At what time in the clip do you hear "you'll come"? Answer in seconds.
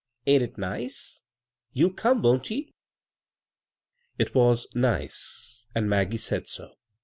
1.73-2.23